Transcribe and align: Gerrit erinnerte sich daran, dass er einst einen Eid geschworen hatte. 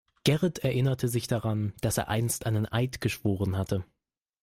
Gerrit 0.23 0.57
erinnerte 0.57 1.07
sich 1.07 1.27
daran, 1.27 1.73
dass 1.81 1.99
er 1.99 2.07
einst 2.09 2.47
einen 2.47 2.65
Eid 2.65 3.01
geschworen 3.01 3.55
hatte. 3.55 3.85